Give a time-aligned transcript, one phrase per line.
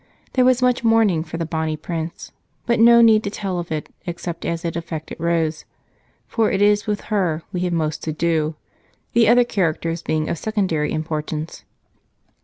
[0.33, 2.31] There was much mourning for the bonny Prince,
[2.65, 5.63] but no need to tell of it except as it affected Rose,
[6.25, 8.55] for it is with her we have most to do,
[9.13, 11.65] the other characters being of secondary importance.